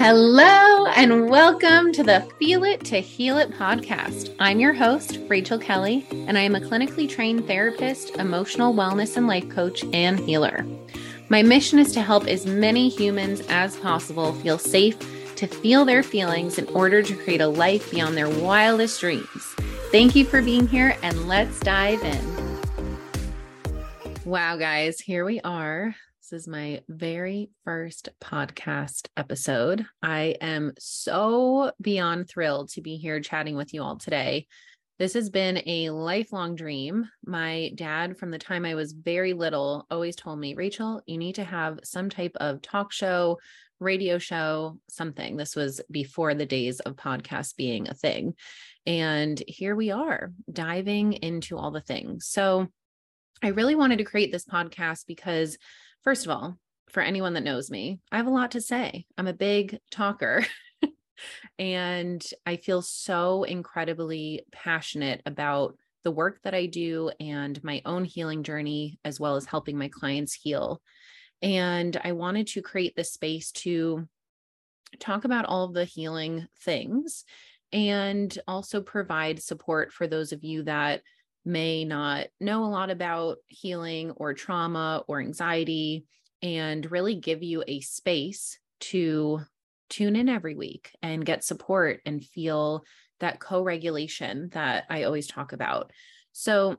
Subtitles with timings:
[0.00, 4.32] Hello, and welcome to the Feel It to Heal It podcast.
[4.38, 9.26] I'm your host, Rachel Kelly, and I am a clinically trained therapist, emotional wellness and
[9.26, 10.64] life coach, and healer.
[11.30, 14.96] My mission is to help as many humans as possible feel safe
[15.34, 19.54] to feel their feelings in order to create a life beyond their wildest dreams.
[19.90, 22.60] Thank you for being here, and let's dive in.
[24.24, 25.96] Wow, guys, here we are.
[26.30, 29.86] This is my very first podcast episode.
[30.02, 34.46] I am so beyond thrilled to be here chatting with you all today.
[34.98, 37.08] This has been a lifelong dream.
[37.24, 41.36] My dad, from the time I was very little, always told me, Rachel, you need
[41.36, 43.38] to have some type of talk show,
[43.80, 45.38] radio show, something.
[45.38, 48.34] This was before the days of podcasts being a thing.
[48.84, 52.26] And here we are diving into all the things.
[52.26, 52.68] So
[53.42, 55.56] I really wanted to create this podcast because
[56.04, 56.58] First of all,
[56.90, 59.06] for anyone that knows me, I have a lot to say.
[59.16, 60.44] I'm a big talker.
[61.58, 68.04] and I feel so incredibly passionate about the work that I do and my own
[68.04, 70.80] healing journey, as well as helping my clients heal.
[71.42, 74.08] And I wanted to create this space to
[74.98, 77.24] talk about all of the healing things
[77.72, 81.02] and also provide support for those of you that
[81.48, 86.04] may not know a lot about healing or trauma or anxiety
[86.42, 89.40] and really give you a space to
[89.88, 92.84] tune in every week and get support and feel
[93.20, 95.90] that co regulation that I always talk about.
[96.32, 96.76] So,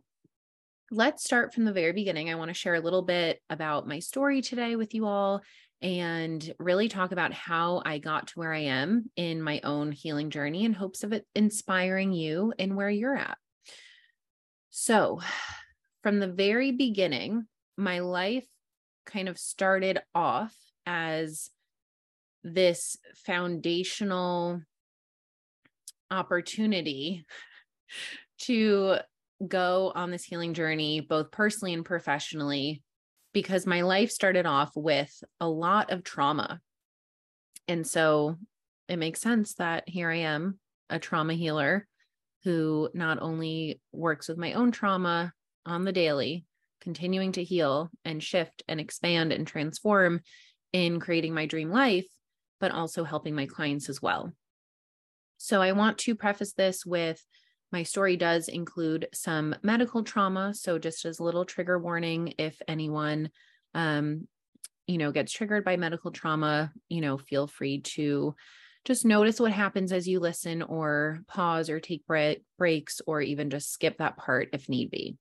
[0.92, 2.30] let's start from the very beginning.
[2.30, 5.42] I want to share a little bit about my story today with you all
[5.82, 10.30] and really talk about how I got to where I am in my own healing
[10.30, 13.38] journey in hopes of it inspiring you in where you're at.
[14.70, 15.20] So,
[16.04, 18.48] from the very beginning, my life
[19.06, 21.50] kind of started off as
[22.44, 24.62] this foundational
[26.12, 27.26] opportunity
[28.40, 28.98] to
[29.46, 32.84] go on this healing journey, both personally and professionally,
[33.34, 36.60] because my life started off with a lot of trauma.
[37.68, 38.38] And so
[38.88, 40.60] it makes sense that here I am,
[40.90, 41.88] a trauma healer
[42.44, 45.34] who not only works with my own trauma
[45.66, 46.46] on the daily,
[46.82, 50.22] continuing to heal and shift and expand and transform
[50.72, 52.08] in creating my dream life,
[52.60, 54.32] but also helping my clients as well.
[55.38, 57.24] So I want to preface this with
[57.72, 60.54] my story does include some medical trauma.
[60.54, 63.30] So just as a little trigger warning, if anyone,
[63.74, 64.28] um,
[64.88, 68.36] you know, gets triggered by medical trauma, you know, feel free to
[68.86, 72.04] just notice what happens as you listen or pause or take
[72.58, 75.16] breaks or even just skip that part if need be.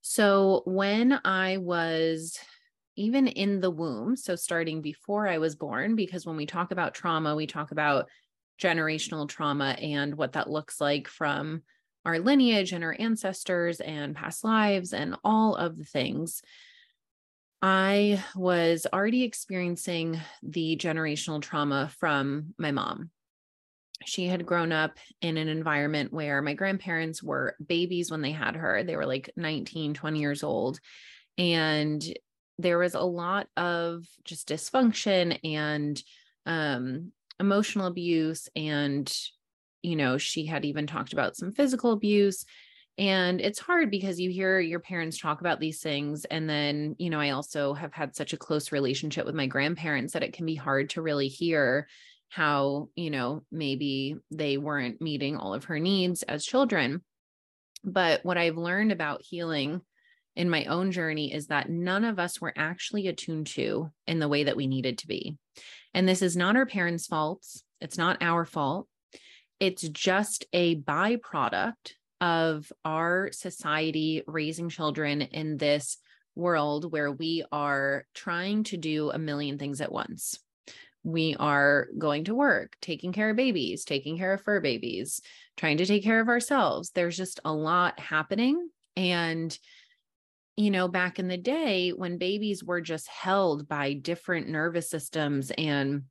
[0.00, 2.38] So when I was
[2.96, 6.94] even in the womb, so starting before I was born, because when we talk about
[6.94, 8.08] trauma, we talk about
[8.60, 11.62] generational trauma and what that looks like from
[12.04, 16.42] our lineage and our ancestors and past lives and all of the things.
[17.62, 23.10] I was already experiencing the generational trauma from my mom.
[24.06, 28.56] She had grown up in an environment where my grandparents were babies when they had
[28.56, 28.82] her.
[28.82, 30.80] They were like 19, 20 years old.
[31.36, 32.02] And
[32.58, 36.02] there was a lot of just dysfunction and
[36.46, 38.48] um, emotional abuse.
[38.56, 39.12] And,
[39.82, 42.46] you know, she had even talked about some physical abuse.
[43.00, 46.26] And it's hard because you hear your parents talk about these things.
[46.26, 50.12] And then, you know, I also have had such a close relationship with my grandparents
[50.12, 51.88] that it can be hard to really hear
[52.28, 57.02] how, you know, maybe they weren't meeting all of her needs as children.
[57.82, 59.80] But what I've learned about healing
[60.36, 64.28] in my own journey is that none of us were actually attuned to in the
[64.28, 65.38] way that we needed to be.
[65.94, 67.64] And this is not our parents' faults.
[67.80, 68.88] It's not our fault.
[69.58, 75.98] It's just a byproduct of our society raising children in this
[76.34, 80.38] world where we are trying to do a million things at once.
[81.02, 85.20] We are going to work, taking care of babies, taking care of fur babies,
[85.56, 86.90] trying to take care of ourselves.
[86.90, 88.68] There's just a lot happening.
[88.96, 89.56] And,
[90.56, 95.50] you know, back in the day when babies were just held by different nervous systems
[95.56, 96.02] and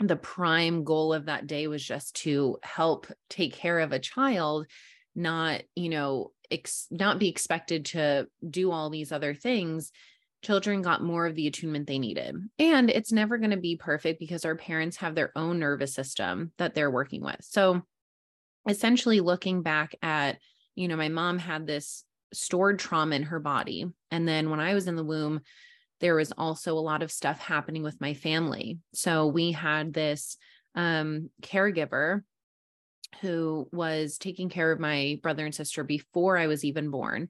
[0.00, 4.66] the prime goal of that day was just to help take care of a child
[5.14, 9.92] not you know ex- not be expected to do all these other things
[10.42, 12.34] children got more of the attunement they needed.
[12.58, 16.52] And it's never going to be perfect because our parents have their own nervous system
[16.56, 17.36] that they're working with.
[17.40, 17.82] So
[18.66, 20.38] essentially looking back at
[20.74, 23.86] you know my mom had this stored trauma in her body.
[24.10, 25.40] And then when i was in the womb
[26.00, 28.78] there was also a lot of stuff happening with my family.
[28.94, 30.38] So we had this
[30.74, 32.22] um, caregiver
[33.20, 37.28] who was taking care of my brother and sister before I was even born.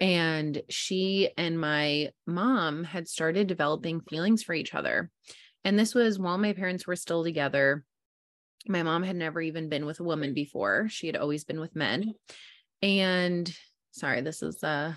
[0.00, 5.10] And she and my mom had started developing feelings for each other.
[5.64, 7.84] And this was while my parents were still together.
[8.66, 10.88] My mom had never even been with a woman before.
[10.88, 12.14] She had always been with men.
[12.82, 13.54] And
[13.90, 14.94] sorry, this is uh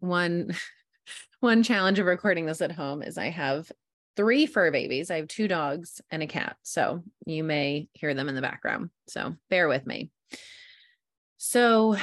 [0.00, 0.54] one
[1.40, 3.70] one challenge of recording this at home is I have
[4.16, 5.10] three fur babies.
[5.10, 6.56] I have two dogs and a cat.
[6.62, 8.90] So you may hear them in the background.
[9.08, 10.10] So bear with me.
[11.38, 11.96] So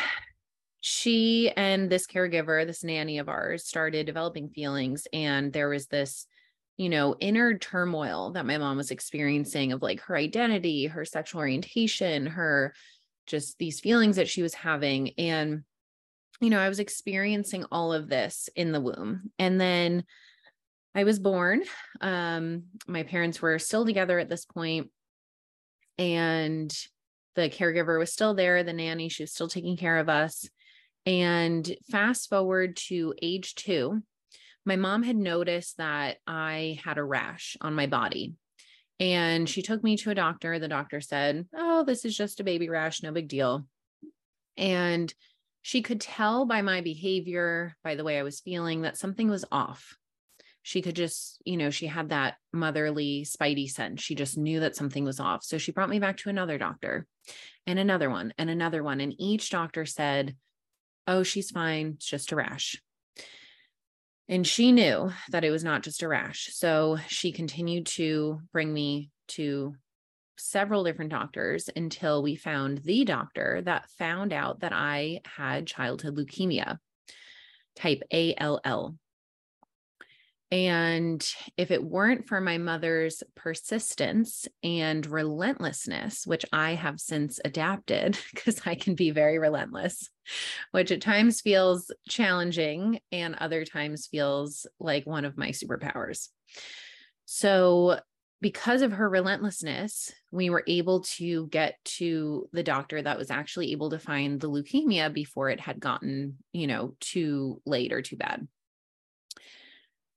[0.81, 5.07] she and this caregiver, this nanny of ours, started developing feelings.
[5.13, 6.25] And there was this,
[6.77, 11.41] you know, inner turmoil that my mom was experiencing of like her identity, her sexual
[11.41, 12.73] orientation, her
[13.27, 15.11] just these feelings that she was having.
[15.17, 15.63] And,
[16.41, 19.31] you know, I was experiencing all of this in the womb.
[19.38, 20.06] And then
[20.95, 21.63] I was born.
[22.01, 24.89] Um, my parents were still together at this point,
[25.97, 26.75] and
[27.36, 30.50] the caregiver was still there, the nanny, she was still taking care of us.
[31.06, 34.01] And fast forward to age two,
[34.65, 38.33] my mom had noticed that I had a rash on my body.
[39.00, 40.59] And she took me to a doctor.
[40.59, 43.65] The doctor said, Oh, this is just a baby rash, no big deal.
[44.57, 45.13] And
[45.62, 49.45] she could tell by my behavior, by the way I was feeling, that something was
[49.51, 49.97] off
[50.61, 54.01] she could just, you know, she had that motherly spidey sense.
[54.01, 55.44] She just knew that something was off.
[55.44, 57.06] So she brought me back to another doctor
[57.65, 59.01] and another one and another one.
[59.01, 60.35] And each doctor said,
[61.07, 61.94] Oh, she's fine.
[61.95, 62.81] It's just a rash.
[64.27, 66.50] And she knew that it was not just a rash.
[66.53, 69.75] So she continued to bring me to
[70.38, 76.15] several different doctors until we found the doctor that found out that I had childhood
[76.15, 76.77] leukemia
[77.75, 78.95] type ALL.
[80.51, 81.23] And
[81.57, 88.61] if it weren't for my mother's persistence and relentlessness, which I have since adapted because
[88.65, 90.09] I can be very relentless,
[90.71, 96.29] which at times feels challenging and other times feels like one of my superpowers.
[97.25, 97.99] So,
[98.41, 103.73] because of her relentlessness, we were able to get to the doctor that was actually
[103.73, 108.15] able to find the leukemia before it had gotten, you know, too late or too
[108.15, 108.47] bad.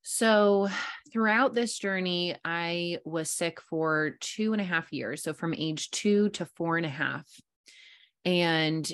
[0.03, 0.69] So,
[1.13, 5.23] throughout this journey, I was sick for two and a half years.
[5.23, 7.27] So, from age two to four and a half.
[8.25, 8.91] And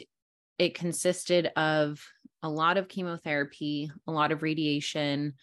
[0.59, 2.05] it consisted of
[2.43, 5.35] a lot of chemotherapy, a lot of radiation.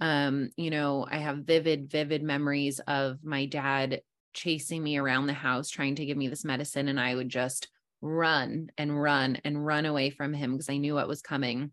[0.00, 4.02] Um, you know, I have vivid, vivid memories of my dad
[4.34, 6.88] chasing me around the house trying to give me this medicine.
[6.88, 7.68] And I would just
[8.00, 11.72] run and run and run away from him because I knew what was coming.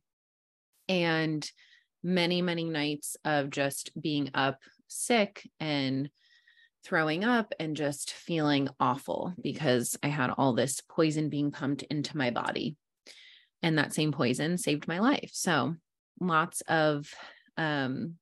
[0.90, 1.50] And
[2.06, 6.10] many, many nights of just being up sick and
[6.84, 12.16] throwing up and just feeling awful because I had all this poison being pumped into
[12.16, 12.78] my body.
[13.64, 15.32] And that same poison saved my life.
[15.34, 15.76] So
[16.20, 17.12] lots of,
[17.58, 18.16] um,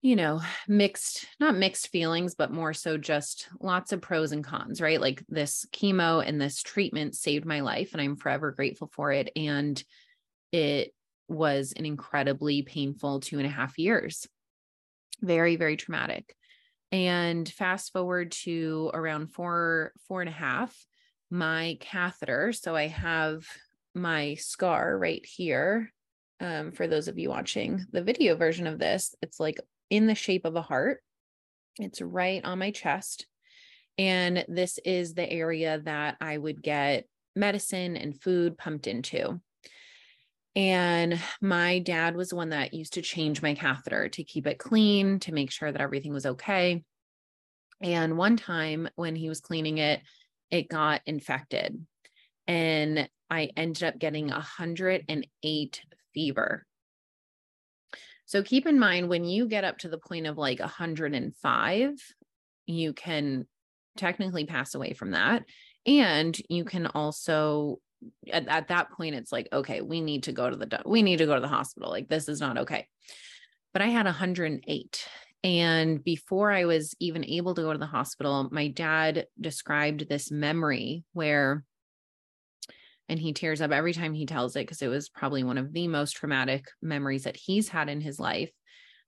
[0.00, 4.80] you know, mixed, not mixed feelings, but more so just lots of pros and cons,
[4.80, 5.00] right?
[5.00, 9.30] Like this chemo and this treatment saved my life, and I'm forever grateful for it.
[9.36, 9.80] And
[10.50, 10.92] it
[11.32, 14.26] was an incredibly painful two and a half years.
[15.20, 16.34] Very, very traumatic.
[16.90, 20.76] And fast forward to around four, four and a half,
[21.30, 22.52] my catheter.
[22.52, 23.44] So I have
[23.94, 25.90] my scar right here.
[26.40, 29.58] Um, for those of you watching the video version of this, it's like
[29.90, 31.02] in the shape of a heart.
[31.78, 33.26] It's right on my chest.
[33.96, 39.40] And this is the area that I would get medicine and food pumped into.
[40.54, 44.58] And my dad was the one that used to change my catheter to keep it
[44.58, 46.84] clean, to make sure that everything was okay.
[47.80, 50.00] And one time when he was cleaning it,
[50.50, 51.84] it got infected.
[52.46, 55.82] And I ended up getting 108
[56.12, 56.66] fever.
[58.26, 62.14] So keep in mind when you get up to the point of like 105,
[62.66, 63.46] you can
[63.96, 65.44] technically pass away from that.
[65.86, 67.78] And you can also
[68.32, 71.18] at, at that point it's like okay we need to go to the we need
[71.18, 71.90] to go to the hospital.
[71.90, 72.86] Like this is not okay.
[73.72, 75.08] But i had 108
[75.44, 80.30] and before i was even able to go to the hospital my dad described this
[80.30, 81.64] memory where
[83.08, 85.72] and he tears up every time he tells it because it was probably one of
[85.72, 88.50] the most traumatic memories that he's had in his life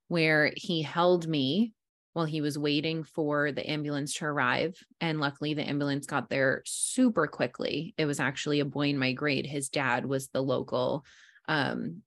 [0.07, 1.73] where he held me
[2.15, 4.81] while he was waiting for the ambulance to arrive.
[5.01, 7.93] And luckily, the ambulance got there super quickly.
[7.97, 9.45] It was actually a boy in my grade.
[9.45, 11.03] His dad was the local
[11.49, 12.03] um,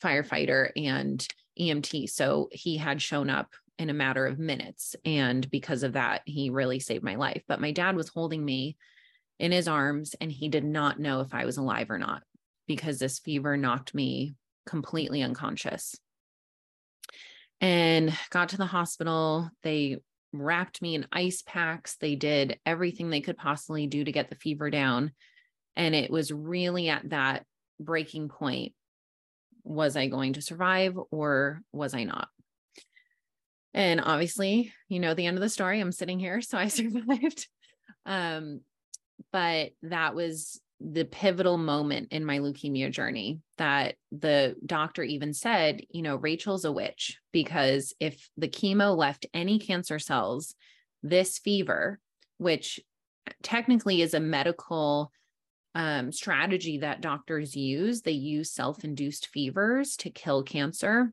[0.00, 1.26] firefighter and
[1.58, 2.10] EMT.
[2.10, 4.94] So he had shown up in a matter of minutes.
[5.04, 7.42] And because of that, he really saved my life.
[7.48, 8.76] But my dad was holding me
[9.40, 12.22] in his arms and he did not know if I was alive or not
[12.68, 15.96] because this fever knocked me completely unconscious.
[17.60, 19.50] And got to the hospital.
[19.62, 19.98] They
[20.32, 21.96] wrapped me in ice packs.
[21.96, 25.12] They did everything they could possibly do to get the fever down.
[25.76, 27.44] And it was really at that
[27.78, 28.72] breaking point
[29.62, 32.28] was I going to survive or was I not?
[33.72, 37.46] And obviously, you know, the end of the story, I'm sitting here, so I survived.
[38.06, 38.60] um,
[39.32, 45.82] but that was the pivotal moment in my leukemia journey that the doctor even said,
[45.90, 50.54] you know, Rachel's a witch because if the chemo left any cancer cells,
[51.02, 52.00] this fever,
[52.38, 52.80] which
[53.42, 55.12] technically is a medical
[55.74, 58.02] um, strategy that doctors use.
[58.02, 61.12] They use self induced fevers to kill cancer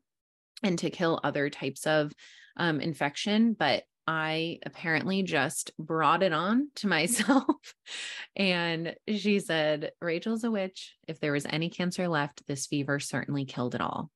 [0.63, 2.11] and to kill other types of
[2.55, 3.53] um, infection.
[3.53, 7.75] But I apparently just brought it on to myself.
[8.35, 10.95] and she said, Rachel's a witch.
[11.07, 14.09] If there was any cancer left, this fever certainly killed it all.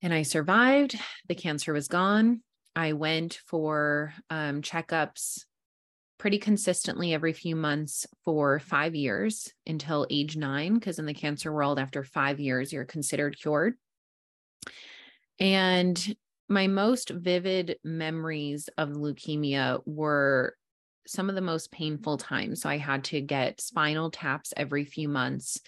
[0.00, 0.98] And I survived.
[1.28, 2.40] The cancer was gone.
[2.74, 5.44] I went for um, checkups
[6.18, 11.52] pretty consistently every few months for five years until age nine, because in the cancer
[11.52, 13.74] world, after five years, you're considered cured.
[15.38, 16.16] And
[16.48, 20.54] my most vivid memories of leukemia were
[21.06, 22.62] some of the most painful times.
[22.62, 25.60] So I had to get spinal taps every few months.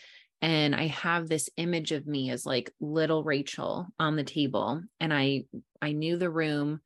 [0.42, 4.82] And I have this image of me as like little Rachel on the table.
[4.98, 5.44] And I
[5.82, 6.80] I knew the room.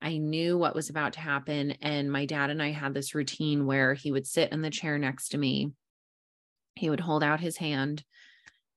[0.00, 1.72] I knew what was about to happen.
[1.82, 4.98] And my dad and I had this routine where he would sit in the chair
[4.98, 5.72] next to me.
[6.74, 8.04] He would hold out his hand.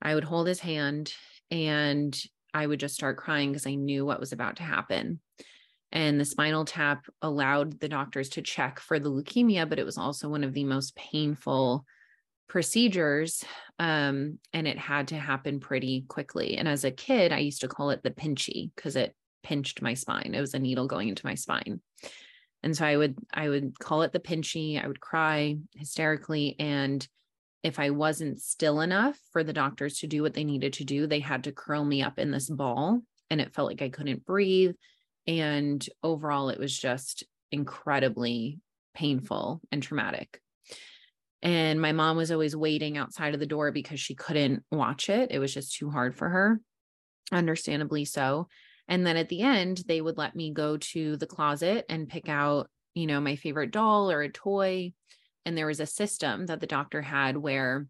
[0.02, 1.14] I would hold his hand
[1.52, 2.20] and
[2.54, 5.20] I would just start crying because I knew what was about to happen.
[5.92, 9.98] And the spinal tap allowed the doctors to check for the leukemia, but it was
[9.98, 11.86] also one of the most painful
[12.48, 13.44] procedures.
[13.78, 16.58] Um, and it had to happen pretty quickly.
[16.58, 19.94] And as a kid, I used to call it the pinchy because it pinched my
[19.94, 20.34] spine.
[20.34, 21.82] It was a needle going into my spine.
[22.64, 24.82] And so I would I would call it the pinchy.
[24.82, 27.06] I would cry hysterically and
[27.64, 31.08] if I wasn't still enough for the doctors to do what they needed to do,
[31.08, 34.26] they had to curl me up in this ball and it felt like I couldn't
[34.26, 34.76] breathe
[35.28, 38.60] and overall it was just incredibly
[38.94, 40.42] painful and traumatic.
[41.44, 45.32] And my mom was always waiting outside of the door because she couldn't watch it.
[45.32, 46.62] It was just too hard for her,
[47.32, 48.48] understandably so.
[48.88, 52.30] And then at the end, they would let me go to the closet and pick
[52.30, 54.94] out, you know, my favorite doll or a toy.
[55.46, 57.88] And there was a system that the doctor had where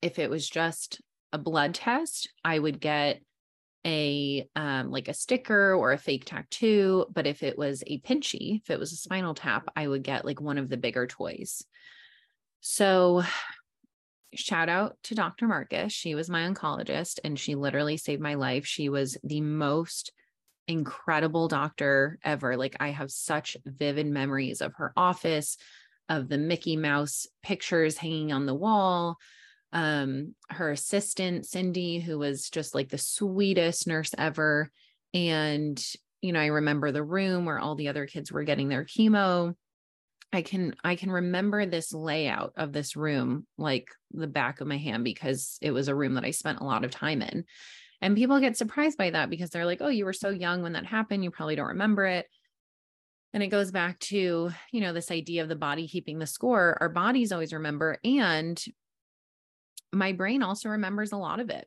[0.00, 1.00] if it was just
[1.32, 3.20] a blood test, I would get
[3.86, 8.60] a um like a sticker or a fake tattoo but if it was a pinchy
[8.60, 11.64] if it was a spinal tap i would get like one of the bigger toys
[12.60, 13.22] so
[14.34, 15.46] shout out to Dr.
[15.46, 15.92] Marcus.
[15.92, 18.66] She was my oncologist and she literally saved my life.
[18.66, 20.12] She was the most
[20.68, 22.56] incredible doctor ever.
[22.56, 25.56] Like, I have such vivid memories of her office,
[26.10, 29.16] of the Mickey Mouse pictures hanging on the wall.
[29.72, 34.70] Um, her assistant, Cindy, who was just like the sweetest nurse ever.
[35.14, 35.82] And,
[36.20, 39.54] you know, I remember the room where all the other kids were getting their chemo
[40.32, 44.78] I can I can remember this layout of this room like the back of my
[44.78, 47.44] hand because it was a room that I spent a lot of time in.
[48.00, 50.72] And people get surprised by that because they're like, "Oh, you were so young when
[50.74, 52.26] that happened, you probably don't remember it."
[53.32, 56.76] And it goes back to, you know, this idea of the body keeping the score.
[56.80, 58.62] Our bodies always remember and
[59.92, 61.66] my brain also remembers a lot of it.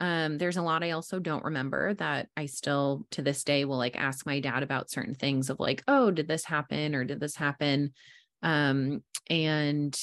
[0.00, 3.78] Um, there's a lot I also don't remember that I still to this day will
[3.78, 7.20] like ask my dad about certain things of like, oh, did this happen or did
[7.20, 7.92] this happen?
[8.42, 9.96] Um, and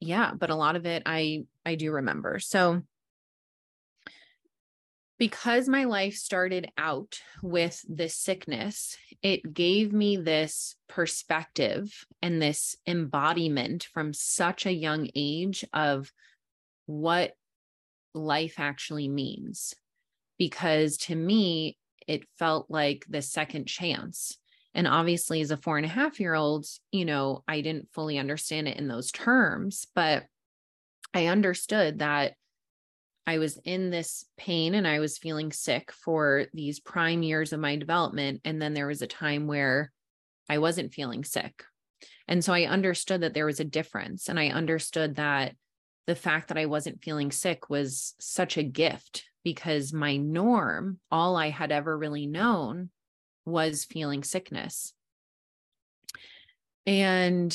[0.00, 2.40] yeah, but a lot of it I I do remember.
[2.40, 2.82] So
[5.18, 12.76] because my life started out with this sickness, it gave me this perspective and this
[12.86, 16.12] embodiment from such a young age of
[16.86, 17.32] what
[18.14, 19.74] life actually means.
[20.38, 24.38] Because to me, it felt like the second chance.
[24.72, 28.18] And obviously, as a four and a half year old, you know, I didn't fully
[28.18, 30.24] understand it in those terms, but
[31.12, 32.34] I understood that
[33.28, 37.60] I was in this pain and I was feeling sick for these prime years of
[37.60, 38.40] my development.
[38.46, 39.92] And then there was a time where
[40.48, 41.62] I wasn't feeling sick.
[42.26, 44.30] And so I understood that there was a difference.
[44.30, 45.54] And I understood that
[46.06, 51.36] the fact that I wasn't feeling sick was such a gift because my norm, all
[51.36, 52.88] I had ever really known
[53.44, 54.94] was feeling sickness.
[56.86, 57.54] And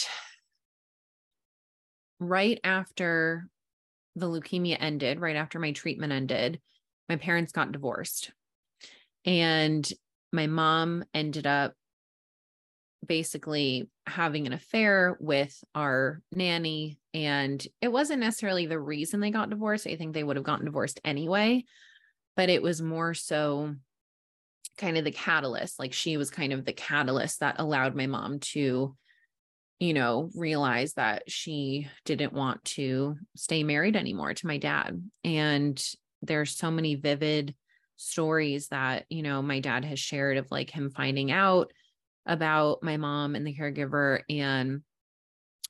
[2.19, 3.47] right after
[4.15, 6.59] the leukemia ended, right after my treatment ended,
[7.09, 8.31] my parents got divorced.
[9.25, 9.87] And
[10.31, 11.73] my mom ended up
[13.05, 16.97] basically having an affair with our nanny.
[17.13, 19.87] And it wasn't necessarily the reason they got divorced.
[19.87, 21.65] I think they would have gotten divorced anyway,
[22.35, 23.75] but it was more so
[24.77, 25.79] kind of the catalyst.
[25.79, 28.95] Like she was kind of the catalyst that allowed my mom to,
[29.83, 35.03] you know, realize that she didn't want to stay married anymore to my dad.
[35.25, 35.85] And
[36.21, 37.53] there's so many vivid
[37.97, 41.69] stories that, you know, my dad has shared of like him finding out
[42.25, 44.83] about my mom and the caregiver and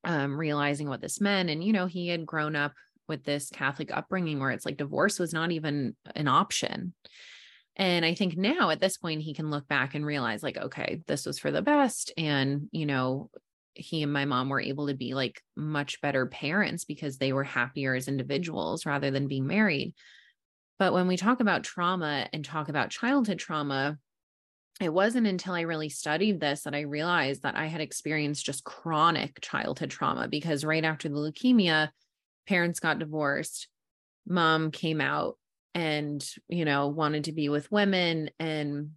[0.03, 1.49] um, realizing what this meant.
[1.49, 2.73] And, you know, he had grown up
[3.07, 6.93] with this Catholic upbringing where it's like divorce was not even an option.
[7.75, 11.01] And I think now at this point, he can look back and realize, like, okay,
[11.07, 12.13] this was for the best.
[12.15, 13.31] And, you know,
[13.75, 17.43] he and my mom were able to be like much better parents because they were
[17.43, 19.93] happier as individuals rather than being married.
[20.79, 23.97] But when we talk about trauma and talk about childhood trauma,
[24.81, 28.63] it wasn't until I really studied this that I realized that I had experienced just
[28.63, 31.89] chronic childhood trauma because right after the leukemia,
[32.47, 33.67] parents got divorced,
[34.27, 35.37] mom came out
[35.75, 38.91] and, you know, wanted to be with women and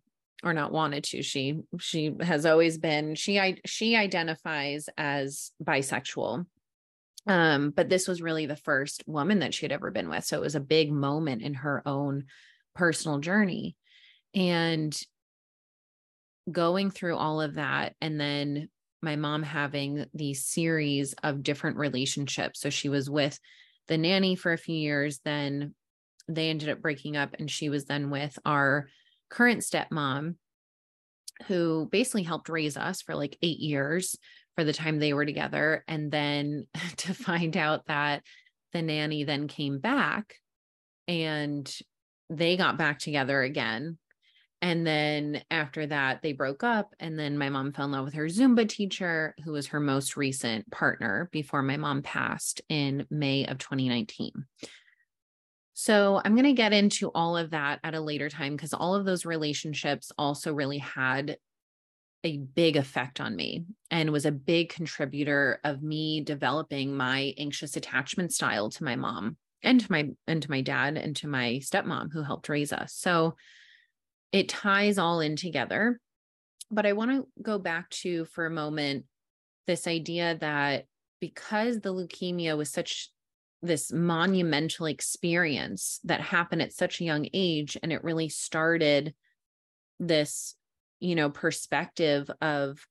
[0.45, 6.45] or not wanted to she she has always been she she identifies as bisexual
[7.27, 10.37] um but this was really the first woman that she had ever been with so
[10.37, 12.25] it was a big moment in her own
[12.75, 13.77] personal journey
[14.35, 15.01] and
[16.53, 18.69] going through all of that and then
[19.07, 22.61] my mom having these series of different relationships.
[22.61, 23.39] So she was with
[23.89, 25.75] the nanny for a few years, then
[26.29, 28.89] they ended up breaking up, and she was then with our
[29.31, 30.37] current stepmom,
[31.47, 34.17] who basically helped raise us for like eight years
[34.55, 35.85] for the time they were together.
[35.87, 36.67] And then
[36.99, 38.23] to find out that
[38.73, 40.35] the nanny then came back
[41.09, 41.73] and
[42.29, 43.99] they got back together again
[44.63, 46.95] and then after that, they broke up.
[46.99, 50.17] And then my mom fell in love with her Zumba teacher, who was her most
[50.17, 54.33] recent partner before my mom passed in May of 2019.
[55.79, 58.95] So I'm going to get into all of that at a later time because all
[58.95, 61.37] of those relationships also really had
[62.25, 67.77] a big effect on me and was a big contributor of me developing my anxious
[67.77, 71.61] attachment style to my mom and to my and to my dad and to my
[71.63, 72.95] stepmom who helped raise us.
[72.95, 73.37] So
[74.33, 76.01] it ties all in together.
[76.71, 79.05] But I want to go back to for a moment
[79.67, 80.87] this idea that
[81.21, 83.11] because the leukemia was such
[83.67, 89.15] this monumental experience that happened at such a young age and it really started
[89.99, 90.55] this
[91.01, 92.87] you know perspective of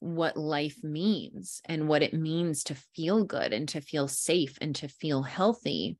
[0.00, 4.74] what life means and what it means to feel good and to feel safe and
[4.76, 5.98] to feel healthy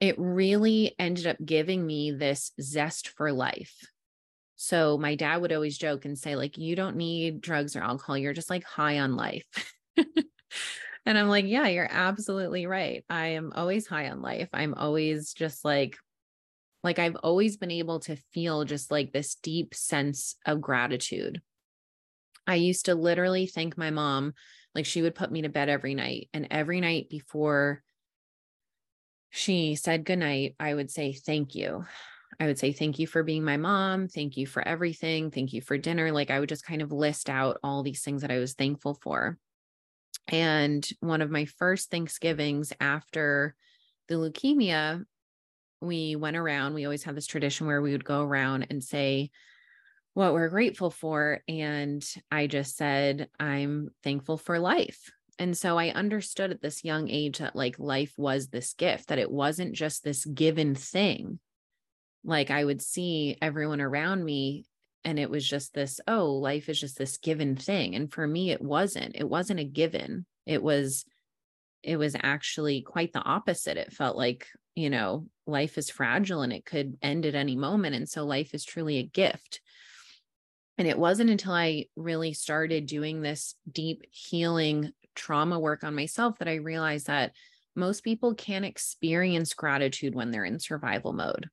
[0.00, 3.86] it really ended up giving me this zest for life.
[4.56, 8.16] So my dad would always joke and say, like, you don't need drugs or alcohol.
[8.16, 9.44] You're just like high on life.
[11.06, 13.04] and I'm like, yeah, you're absolutely right.
[13.08, 14.48] I am always high on life.
[14.52, 15.96] I'm always just like,
[16.82, 21.40] like I've always been able to feel just like this deep sense of gratitude.
[22.46, 24.34] I used to literally thank my mom,
[24.74, 26.28] like she would put me to bed every night.
[26.32, 27.82] And every night before
[29.30, 31.84] she said goodnight, I would say, Thank you.
[32.38, 34.08] I would say, Thank you for being my mom.
[34.08, 35.30] Thank you for everything.
[35.30, 36.12] Thank you for dinner.
[36.12, 38.98] Like I would just kind of list out all these things that I was thankful
[39.02, 39.38] for.
[40.30, 43.54] And one of my first Thanksgivings after
[44.08, 45.04] the leukemia,
[45.80, 46.74] we went around.
[46.74, 49.30] We always had this tradition where we would go around and say,
[50.14, 51.40] what we're grateful for.
[51.48, 55.10] And I just said, I'm thankful for life.
[55.38, 59.18] And so I understood at this young age that like life was this gift, that
[59.18, 61.38] it wasn't just this given thing.
[62.24, 64.66] Like I would see everyone around me
[65.04, 67.94] and it was just this, oh, life is just this given thing.
[67.94, 69.16] And for me, it wasn't.
[69.16, 70.26] It wasn't a given.
[70.46, 71.04] It was,
[71.82, 73.76] it was actually quite the opposite.
[73.76, 77.96] It felt like, you know, life is fragile and it could end at any moment.
[77.96, 79.60] And so life is truly a gift.
[80.76, 86.38] And it wasn't until I really started doing this deep healing trauma work on myself
[86.38, 87.32] that I realized that
[87.76, 91.48] most people can't experience gratitude when they're in survival mode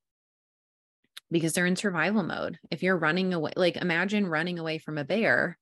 [1.32, 2.60] because they're in survival mode.
[2.72, 5.58] If you're running away, like imagine running away from a bear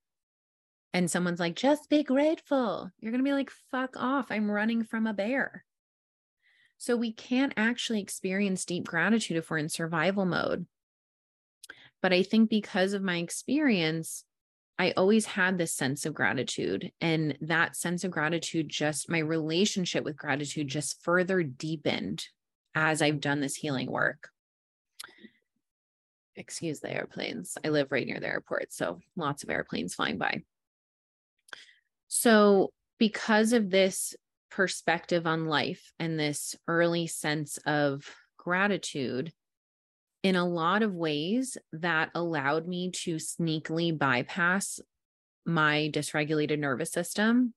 [0.93, 2.89] and someone's like, just be grateful.
[2.99, 4.27] You're going to be like, fuck off.
[4.29, 5.65] I'm running from a bear.
[6.77, 10.67] So we can't actually experience deep gratitude if we're in survival mode.
[12.01, 14.23] But I think because of my experience,
[14.77, 16.91] I always had this sense of gratitude.
[17.01, 22.25] And that sense of gratitude, just my relationship with gratitude, just further deepened
[22.75, 24.29] as I've done this healing work.
[26.35, 27.57] Excuse the airplanes.
[27.63, 28.73] I live right near the airport.
[28.73, 30.41] So lots of airplanes flying by.
[32.07, 34.15] So, because of this
[34.51, 39.33] perspective on life and this early sense of gratitude,
[40.23, 44.79] in a lot of ways, that allowed me to sneakily bypass
[45.45, 47.53] my dysregulated nervous system,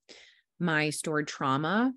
[0.61, 1.93] my stored trauma.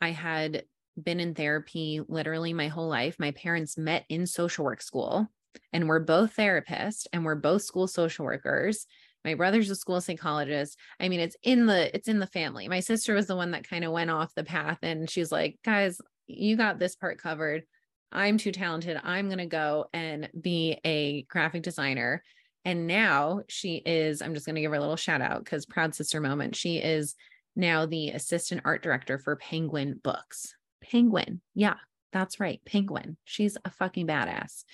[0.00, 0.64] I had
[1.00, 3.16] been in therapy literally my whole life.
[3.18, 5.28] My parents met in social work school
[5.72, 8.86] and we're both therapists and we're both school social workers.
[9.24, 10.78] My brother's a school psychologist.
[10.98, 12.68] I mean it's in the it's in the family.
[12.68, 15.58] My sister was the one that kind of went off the path and she's like
[15.64, 17.64] guys you got this part covered.
[18.12, 19.00] I'm too talented.
[19.02, 22.24] I'm going to go and be a graphic designer.
[22.64, 25.66] And now she is i'm just going to give her a little shout out because
[25.66, 26.56] proud sister moment.
[26.56, 27.14] She is
[27.56, 30.54] now the assistant art director for penguin books.
[30.82, 31.40] Penguin.
[31.54, 31.76] Yeah
[32.12, 32.60] that's right.
[32.64, 33.16] Penguin.
[33.24, 34.64] She's a fucking badass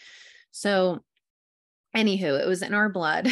[0.56, 1.00] so
[1.94, 3.28] anywho it was in our blood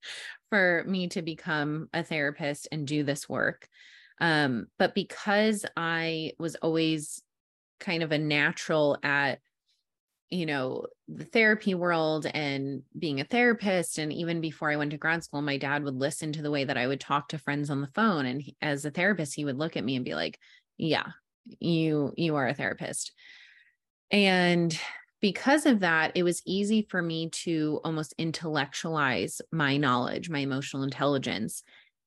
[0.50, 3.68] for me to become a therapist and do this work.
[4.20, 7.22] Um, but because I was always
[7.78, 9.40] kind of a natural at,
[10.30, 14.96] you know, the therapy world and being a therapist, and even before I went to
[14.96, 17.68] grad school, my dad would listen to the way that I would talk to friends
[17.68, 18.24] on the phone.
[18.24, 20.38] And he, as a therapist, he would look at me and be like,
[20.78, 21.08] "Yeah,
[21.60, 23.12] you you are a therapist."
[24.10, 24.78] And
[25.22, 30.82] because of that, it was easy for me to almost intellectualize my knowledge, my emotional
[30.82, 31.62] intelligence,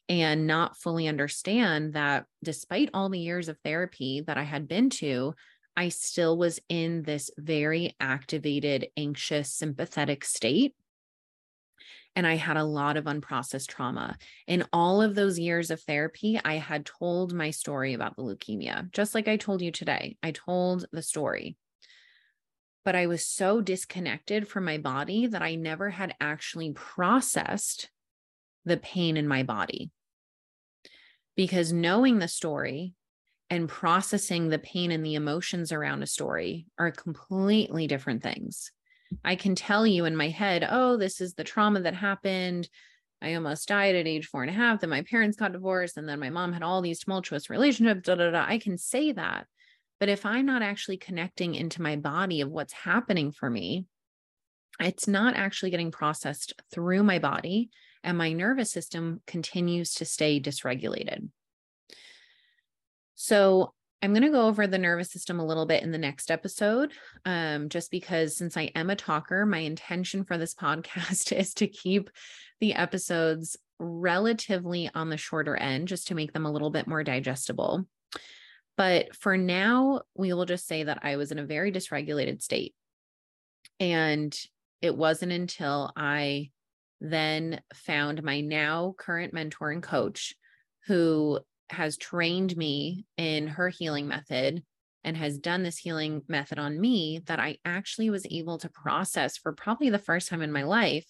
[0.10, 4.90] and not fully understand that despite all the years of therapy that I had been
[4.92, 5.34] to,
[5.78, 10.76] I still was in this very activated, anxious, sympathetic state.
[12.18, 14.18] And I had a lot of unprocessed trauma.
[14.48, 18.92] In all of those years of therapy, I had told my story about the leukemia,
[18.92, 20.18] just like I told you today.
[20.22, 21.58] I told the story
[22.86, 27.90] but I was so disconnected from my body that I never had actually processed
[28.64, 29.92] the pain in my body.
[31.36, 32.94] Because knowing the story
[33.50, 38.72] and processing the pain and the emotions around a story are completely different things.
[39.24, 42.70] I can tell you in my head, oh, this is the trauma that happened.
[43.22, 44.82] I almost died at age four and a half.
[44.82, 45.98] Then my parents got divorced.
[45.98, 48.02] And then my mom had all these tumultuous relationships.
[48.04, 48.46] Da, da, da.
[48.48, 49.48] I can say that.
[50.00, 53.86] But if I'm not actually connecting into my body of what's happening for me,
[54.80, 57.70] it's not actually getting processed through my body,
[58.04, 61.30] and my nervous system continues to stay dysregulated.
[63.16, 66.30] So, I'm going to go over the nervous system a little bit in the next
[66.30, 66.92] episode,
[67.26, 71.68] um, just because since I am a talker, my intention for this podcast is to
[71.68, 72.12] keep
[72.60, 77.04] the episodes relatively on the shorter end, just to make them a little bit more
[77.04, 77.88] digestible.
[78.78, 82.76] But for now, we will just say that I was in a very dysregulated state.
[83.80, 84.38] And
[84.82, 86.52] it wasn't until I
[87.02, 90.34] then found my now current mentor and coach
[90.88, 94.64] who has trained me in her healing method
[95.04, 99.38] and has done this healing method on me that I actually was able to process
[99.38, 101.06] for probably the first time in my life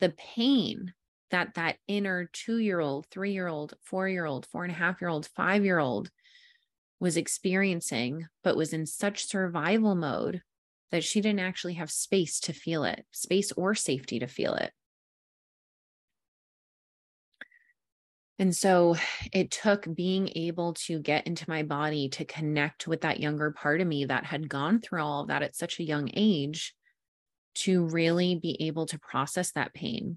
[0.00, 0.92] the pain
[1.30, 4.76] that that inner two year old, three year old, four year old, four and a
[4.76, 6.10] half year old, five year old
[7.04, 10.40] was experiencing, but was in such survival mode
[10.90, 14.72] that she didn't actually have space to feel it, space or safety to feel it.
[18.38, 18.96] And so
[19.34, 23.82] it took being able to get into my body to connect with that younger part
[23.82, 26.74] of me that had gone through all of that at such a young age
[27.56, 30.16] to really be able to process that pain.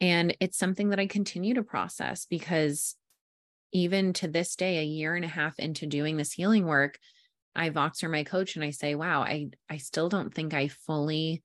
[0.00, 2.96] And it's something that I continue to process because
[3.72, 6.98] even to this day, a year and a half into doing this healing work,
[7.54, 11.42] I Voxer my coach and I say, wow, I, I still don't think I fully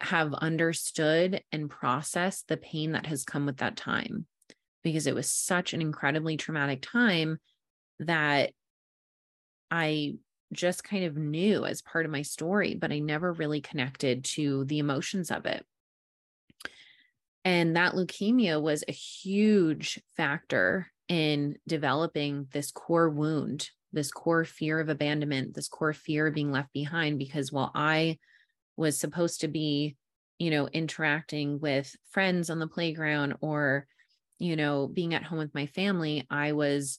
[0.00, 4.26] have understood and processed the pain that has come with that time
[4.82, 7.38] because it was such an incredibly traumatic time
[7.98, 8.52] that
[9.70, 10.14] I
[10.52, 14.64] just kind of knew as part of my story, but I never really connected to
[14.64, 15.64] the emotions of it.
[17.44, 24.78] And that leukemia was a huge factor in developing this core wound, this core fear
[24.78, 27.18] of abandonment, this core fear of being left behind.
[27.18, 28.18] Because while I
[28.76, 29.96] was supposed to be,
[30.38, 33.86] you know, interacting with friends on the playground or,
[34.38, 36.98] you know, being at home with my family, I was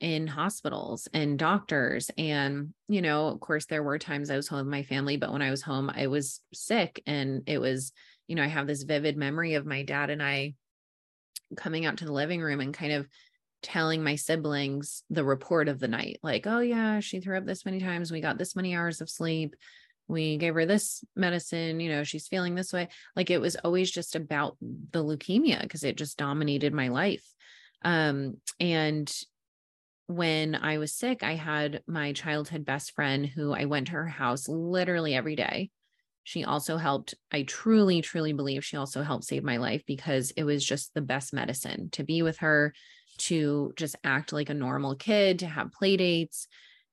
[0.00, 2.10] in hospitals and doctors.
[2.18, 5.32] And, you know, of course, there were times I was home with my family, but
[5.32, 7.02] when I was home, I was sick.
[7.06, 7.92] And it was,
[8.32, 10.54] you know, I have this vivid memory of my dad and I
[11.54, 13.06] coming out to the living room and kind of
[13.62, 17.66] telling my siblings the report of the night like oh yeah she threw up this
[17.66, 18.10] many times.
[18.10, 19.54] We got this many hours of sleep.
[20.08, 21.78] We gave her this medicine.
[21.78, 22.88] You know she's feeling this way.
[23.14, 27.26] Like it was always just about the leukemia because it just dominated my life.
[27.84, 29.14] Um and
[30.06, 34.08] when i was sick i had my childhood best friend who i went to her
[34.08, 35.70] house literally every day
[36.24, 40.44] she also helped i truly truly believe she also helped save my life because it
[40.44, 42.72] was just the best medicine to be with her
[43.18, 46.48] to just act like a normal kid, to have play dates.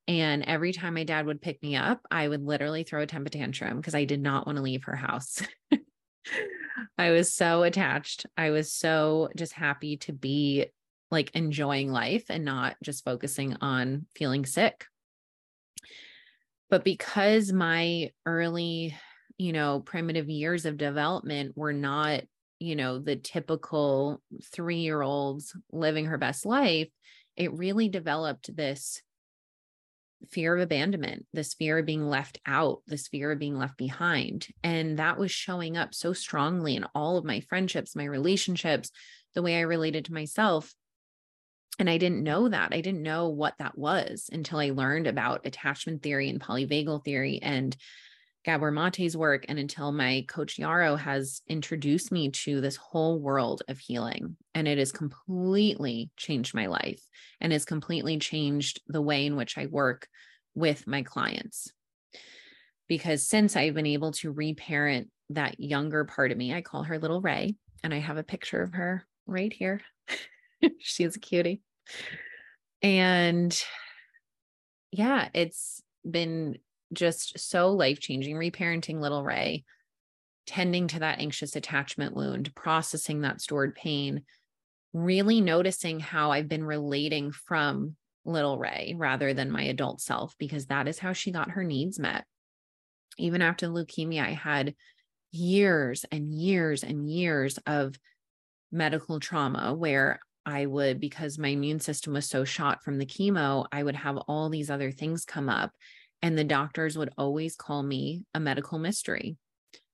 [0.08, 3.30] And every time my dad would pick me up, I would literally throw a temper
[3.30, 5.42] tantrum because I did not want to leave her house.
[6.98, 8.26] I was so attached.
[8.36, 10.66] I was so just happy to be
[11.10, 14.86] like enjoying life and not just focusing on feeling sick.
[16.68, 18.96] But because my early,
[19.40, 22.22] you know, primitive years of development were not
[22.60, 24.22] you know, the typical
[24.52, 26.88] three year olds living her best life,
[27.34, 29.00] it really developed this
[30.30, 34.46] fear of abandonment, this fear of being left out, this fear of being left behind.
[34.62, 38.90] And that was showing up so strongly in all of my friendships, my relationships,
[39.34, 40.74] the way I related to myself.
[41.78, 42.74] And I didn't know that.
[42.74, 47.40] I didn't know what that was until I learned about attachment theory and polyvagal theory
[47.42, 47.74] and
[48.44, 53.62] Gabor Mate's work and until my coach Yarrow has introduced me to this whole world
[53.68, 54.36] of healing.
[54.54, 57.02] And it has completely changed my life
[57.40, 60.08] and has completely changed the way in which I work
[60.54, 61.70] with my clients.
[62.88, 66.98] Because since I've been able to reparent that younger part of me, I call her
[66.98, 69.80] little Ray, and I have a picture of her right here.
[70.78, 71.62] She's a cutie.
[72.82, 73.56] And
[74.90, 76.58] yeah, it's been
[76.92, 79.64] just so life changing, reparenting little Ray,
[80.46, 84.22] tending to that anxious attachment wound, processing that stored pain,
[84.92, 90.66] really noticing how I've been relating from little Ray rather than my adult self, because
[90.66, 92.24] that is how she got her needs met.
[93.18, 94.74] Even after leukemia, I had
[95.32, 97.94] years and years and years of
[98.72, 103.66] medical trauma where I would, because my immune system was so shot from the chemo,
[103.70, 105.70] I would have all these other things come up.
[106.22, 109.36] And the doctors would always call me a medical mystery.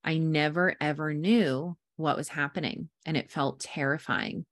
[0.02, 4.44] I never, ever knew what was happening, and it felt terrifying.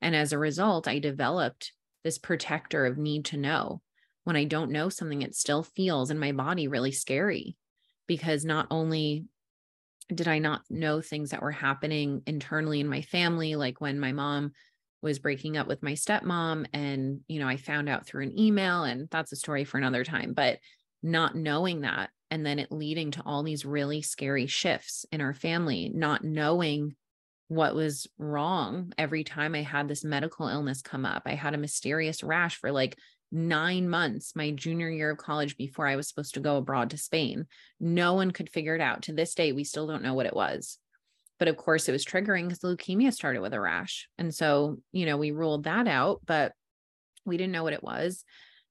[0.00, 1.72] And as a result, I developed
[2.04, 3.82] this protector of need to know.
[4.24, 7.56] When I don't know something, it still feels in my body really scary
[8.06, 9.26] because not only
[10.12, 14.12] did I not know things that were happening internally in my family, like when my
[14.12, 14.52] mom
[15.00, 18.84] was breaking up with my stepmom, and, you know, I found out through an email,
[18.84, 20.32] and that's a story for another time.
[20.34, 20.58] But
[21.02, 25.34] not knowing that and then it leading to all these really scary shifts in our
[25.34, 26.94] family not knowing
[27.48, 31.24] what was wrong every time i had this medical illness come up.
[31.26, 32.98] I had a mysterious rash for like
[33.30, 36.96] 9 months my junior year of college before i was supposed to go abroad to
[36.96, 37.46] spain.
[37.80, 39.02] No one could figure it out.
[39.02, 40.78] To this day we still don't know what it was.
[41.38, 44.08] But of course it was triggering because leukemia started with a rash.
[44.16, 46.52] And so you know we ruled that out but
[47.26, 48.24] we didn't know what it was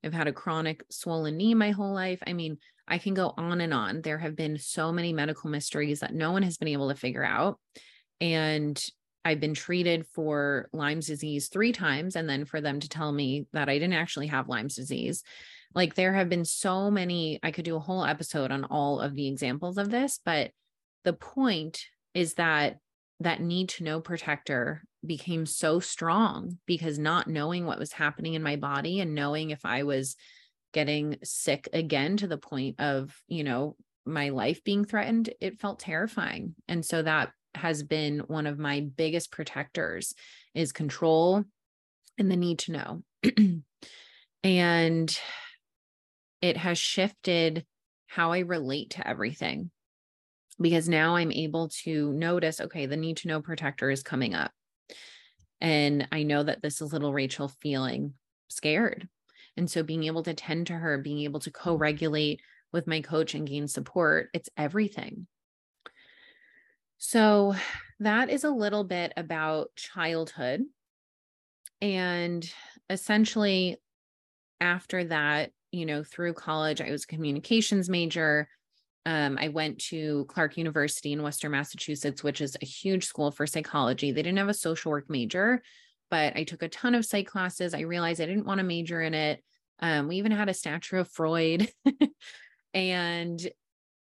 [0.04, 2.22] I've had a chronic swollen knee my whole life.
[2.26, 4.02] I mean, I can go on and on.
[4.02, 7.24] There have been so many medical mysteries that no one has been able to figure
[7.24, 7.60] out.
[8.20, 8.84] And
[9.24, 12.16] I've been treated for Lyme's disease three times.
[12.16, 15.24] And then for them to tell me that I didn't actually have Lyme's disease.
[15.74, 19.16] Like there have been so many, I could do a whole episode on all of
[19.16, 20.52] the examples of this, but
[21.06, 22.78] the point is that
[23.24, 28.44] that need to know protector became so strong because not knowing what was happening in
[28.44, 30.16] my body and knowing if I was
[30.74, 35.80] getting sick again to the point of, you know, my life being threatened, it felt
[35.80, 36.56] terrifying.
[36.68, 40.16] And so that has been one of my biggest protectors
[40.56, 41.44] is control
[42.18, 43.04] and the need to know.
[44.44, 45.20] and
[46.42, 47.66] it has shifted
[48.08, 49.70] how I relate to everything
[50.62, 54.52] because now I'm able to notice okay, the need to know protector is coming up.
[55.60, 58.14] And I know that this is little Rachel feeling
[58.48, 59.08] scared.
[59.58, 63.02] And so being able to tend to her, being able to co regulate with my
[63.02, 65.28] coach and gain support, it's everything.
[66.98, 67.56] So
[68.00, 70.62] that is a little bit about childhood.
[71.82, 72.48] And
[72.90, 73.78] essentially,
[74.60, 78.48] after that, you know, through college, I was a communications major
[79.06, 83.48] um, I went to Clark University in Western Massachusetts, which is a huge school for
[83.48, 84.12] psychology.
[84.12, 85.64] They didn't have a social work major,
[86.10, 87.74] but I took a ton of psych classes.
[87.74, 89.44] I realized I didn't want to major in it.
[89.80, 91.72] Um, we even had a statue of Freud.
[92.74, 93.50] and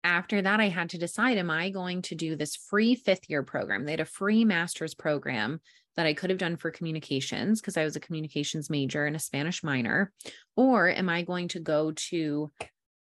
[0.04, 3.44] after that, I had to decide am I going to do this free fifth year
[3.44, 3.86] program?
[3.86, 5.62] They had a free master's program
[5.96, 9.20] that I could have done for communications because I was a communications major and a
[9.20, 10.12] Spanish minor.
[10.56, 12.52] Or am I going to go to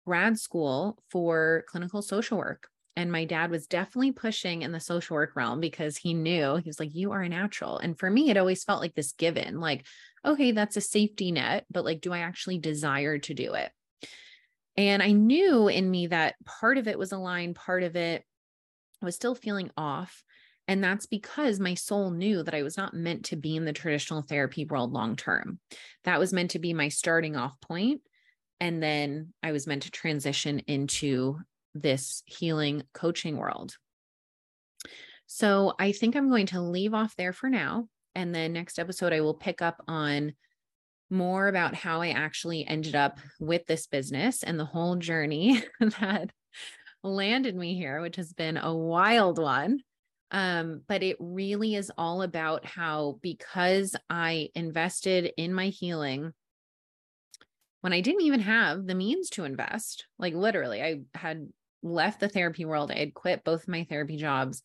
[0.05, 2.69] grad school for clinical social work?
[2.97, 6.69] And my dad was definitely pushing in the social work realm because he knew he
[6.69, 7.79] was like, You are a natural.
[7.79, 9.85] And for me, it always felt like this given, like,
[10.25, 13.71] okay, that's a safety net, but like, do I actually desire to do it?
[14.77, 18.25] And I knew in me that part of it was aligned, part of it
[19.03, 20.23] was still feeling off.
[20.67, 23.73] And that's because my soul knew that I was not meant to be in the
[23.73, 25.59] traditional therapy world long term.
[26.05, 28.01] That was meant to be my starting off point,
[28.65, 31.39] And then I was meant to transition into
[31.75, 33.77] this healing coaching world.
[35.27, 37.89] So I think I'm going to leave off there for now.
[38.15, 40.33] And then next episode, I will pick up on
[41.11, 45.63] more about how I actually ended up with this business and the whole journey
[46.01, 46.31] that
[47.03, 49.81] landed me here, which has been a wild one.
[50.31, 56.33] Um, but it really is all about how, because I invested in my healing
[57.85, 61.47] when I didn't even have the means to invest, like literally, I had
[61.83, 64.63] left the therapy world, I had quit both my therapy jobs.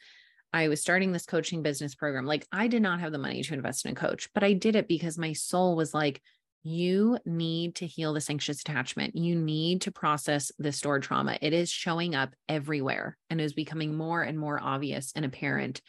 [0.53, 2.25] I was starting this coaching business program.
[2.25, 4.77] Like I did not have the money to invest in a coach, but I did
[4.77, 6.21] it because my soul was like,
[6.63, 9.17] you need to heal this anxious attachment.
[9.17, 11.37] You need to process the stored trauma.
[11.41, 15.81] It is showing up everywhere and is becoming more and more obvious and apparent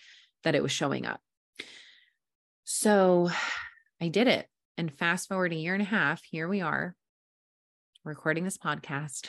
[0.43, 1.21] that it was showing up.
[2.65, 3.31] So
[4.01, 4.49] I did it.
[4.77, 6.97] And fast forward a year and a half, here we are
[8.11, 9.27] recording this podcast,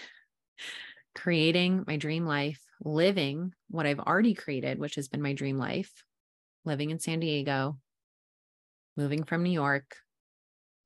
[1.15, 6.03] creating my dream life, living what I've already created, which has been my dream life,
[6.65, 7.77] living in San Diego,
[8.97, 9.97] moving from New York,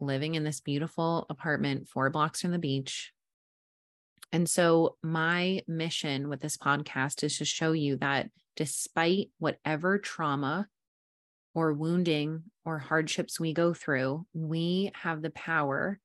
[0.01, 3.13] living in this beautiful apartment four blocks from the beach.
[4.33, 10.67] And so, my mission with this podcast is to show you that despite whatever trauma
[11.53, 16.01] or wounding or hardships we go through, we have the power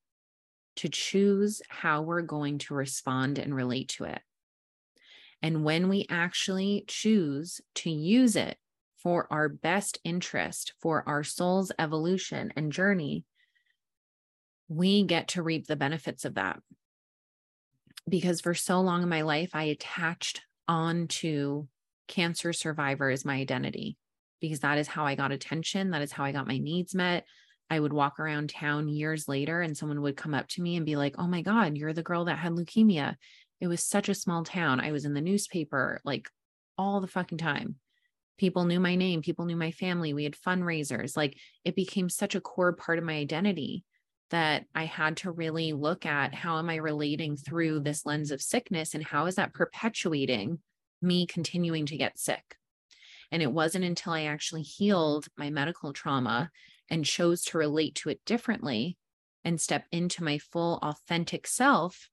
[0.76, 4.20] to choose how we're going to respond and relate to it.
[5.42, 8.59] And when we actually choose to use it
[8.98, 13.24] for our best interest, for our soul's evolution and journey,
[14.68, 16.61] we get to reap the benefits of that.
[18.09, 21.66] Because for so long in my life, I attached onto
[22.09, 23.96] cancer survivor as my identity
[24.40, 25.90] because that is how I got attention.
[25.90, 27.24] That is how I got my needs met.
[27.70, 30.85] I would walk around town years later and someone would come up to me and
[30.85, 33.14] be like, Oh my God, you're the girl that had leukemia.
[33.61, 34.80] It was such a small town.
[34.80, 36.28] I was in the newspaper like
[36.76, 37.76] all the fucking time.
[38.38, 40.12] People knew my name, people knew my family.
[40.12, 41.16] We had fundraisers.
[41.16, 43.85] Like it became such a core part of my identity
[44.30, 48.42] that I had to really look at how am I relating through this lens of
[48.42, 50.59] sickness and how is that perpetuating
[51.02, 52.56] me continuing to get sick?
[53.30, 56.50] And it wasn't until I actually healed my medical trauma
[56.90, 58.96] and chose to relate to it differently
[59.44, 62.09] and step into my full authentic self,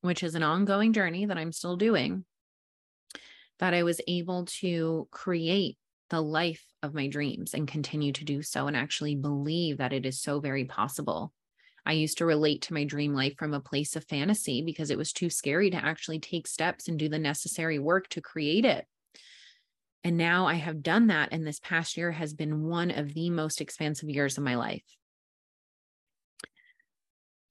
[0.00, 2.24] which is an ongoing journey that I'm still doing,
[3.58, 5.76] that I was able to create
[6.10, 10.06] the life of my dreams and continue to do so and actually believe that it
[10.06, 11.32] is so very possible
[11.88, 14.98] I used to relate to my dream life from a place of fantasy because it
[14.98, 18.84] was too scary to actually take steps and do the necessary work to create it.
[20.04, 21.30] And now I have done that.
[21.32, 24.84] And this past year has been one of the most expansive years of my life.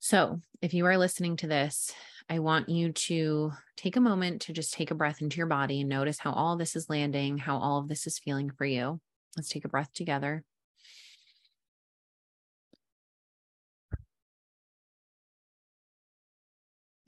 [0.00, 1.92] So, if you are listening to this,
[2.30, 5.80] I want you to take a moment to just take a breath into your body
[5.80, 9.00] and notice how all this is landing, how all of this is feeling for you.
[9.36, 10.44] Let's take a breath together.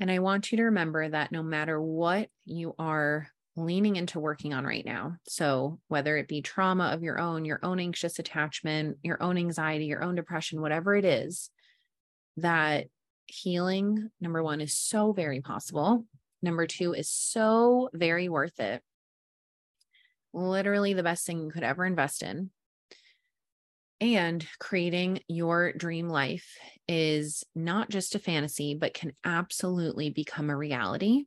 [0.00, 3.28] And I want you to remember that no matter what you are
[3.64, 7.60] leaning into working on right now, so whether it be trauma of your own, your
[7.62, 11.50] own anxious attachment, your own anxiety, your own depression, whatever it is,
[12.36, 12.86] that
[13.26, 16.04] healing, number one, is so very possible.
[16.42, 18.82] Number two is so very worth it.
[20.32, 22.50] Literally the best thing you could ever invest in.
[24.00, 26.56] And creating your dream life
[26.88, 31.24] is not just a fantasy, but can absolutely become a reality.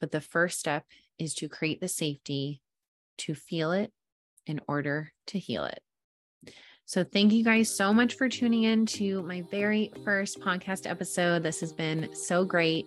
[0.00, 0.84] But the first step
[1.18, 2.62] is to create the safety
[3.18, 3.92] to feel it
[4.46, 5.80] in order to heal it.
[6.84, 11.42] So, thank you guys so much for tuning in to my very first podcast episode.
[11.42, 12.86] This has been so great.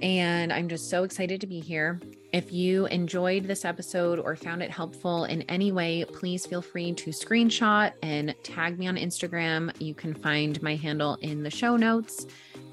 [0.00, 2.00] And I'm just so excited to be here.
[2.32, 6.92] If you enjoyed this episode or found it helpful in any way, please feel free
[6.92, 9.72] to screenshot and tag me on Instagram.
[9.80, 12.26] You can find my handle in the show notes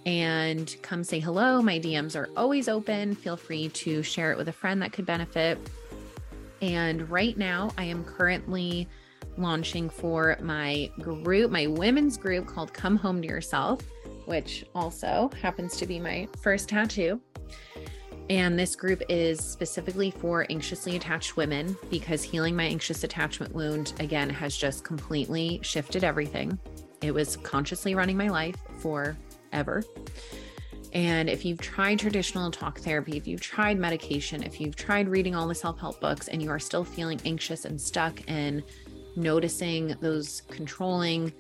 [0.06, 1.62] and come say hello.
[1.62, 3.16] My DMs are always open.
[3.16, 5.58] Feel free to share it with a friend that could benefit.
[6.62, 8.88] And right now, I am currently
[9.38, 13.82] launching for my group, my women's group called Come Home to Yourself,
[14.26, 17.20] which also happens to be my first tattoo.
[18.30, 23.94] And this group is specifically for anxiously attached women because healing my anxious attachment wound,
[24.00, 26.58] again, has just completely shifted everything.
[27.02, 29.84] It was consciously running my life forever.
[30.92, 35.36] And if you've tried traditional talk therapy, if you've tried medication, if you've tried reading
[35.36, 38.64] all the self help books and you are still feeling anxious and stuck and
[39.16, 41.32] noticing those controlling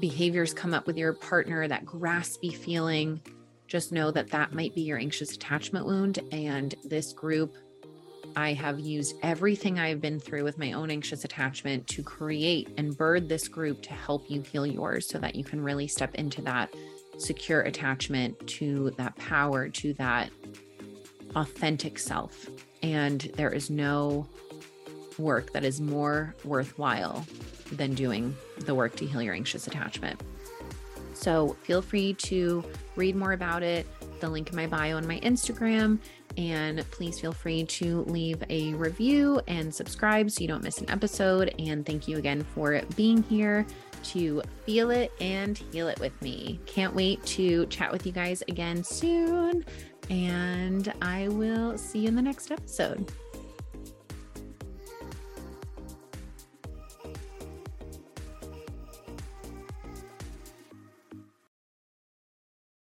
[0.00, 3.20] behaviors come up with your partner, that graspy feeling,
[3.66, 6.20] just know that that might be your anxious attachment wound.
[6.32, 7.54] And this group,
[8.36, 12.96] I have used everything I've been through with my own anxious attachment to create and
[12.96, 16.42] bird this group to help you heal yours so that you can really step into
[16.42, 16.72] that
[17.18, 20.30] secure attachment to that power, to that
[21.34, 22.48] authentic self.
[22.82, 24.26] And there is no
[25.18, 27.26] work that is more worthwhile
[27.72, 30.20] than doing the work to heal your anxious attachment.
[31.14, 32.64] So feel free to
[32.94, 33.86] read more about it,
[34.20, 35.98] the link in my bio on my Instagram.
[36.36, 40.88] And please feel free to leave a review and subscribe so you don't miss an
[40.88, 41.52] episode.
[41.58, 43.66] And thank you again for being here
[44.04, 46.60] to feel it and heal it with me.
[46.66, 49.64] Can't wait to chat with you guys again soon.
[50.10, 53.10] And I will see you in the next episode.